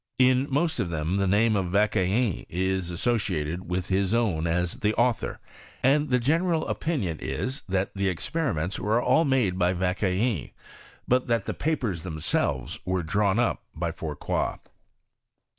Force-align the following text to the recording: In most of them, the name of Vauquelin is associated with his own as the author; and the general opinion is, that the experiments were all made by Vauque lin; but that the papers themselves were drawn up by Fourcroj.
In 0.17 0.47
most 0.49 0.79
of 0.79 0.89
them, 0.89 1.17
the 1.17 1.27
name 1.27 1.55
of 1.55 1.67
Vauquelin 1.69 2.43
is 2.49 2.89
associated 2.89 3.69
with 3.69 3.89
his 3.89 4.15
own 4.15 4.47
as 4.47 4.77
the 4.79 4.95
author; 4.95 5.39
and 5.83 6.09
the 6.09 6.17
general 6.17 6.67
opinion 6.67 7.19
is, 7.19 7.61
that 7.69 7.93
the 7.93 8.09
experiments 8.09 8.79
were 8.79 8.99
all 8.99 9.25
made 9.25 9.59
by 9.59 9.73
Vauque 9.73 10.01
lin; 10.01 10.49
but 11.07 11.27
that 11.27 11.45
the 11.45 11.53
papers 11.53 12.01
themselves 12.01 12.79
were 12.83 13.03
drawn 13.03 13.37
up 13.37 13.61
by 13.75 13.91
Fourcroj. 13.91 14.57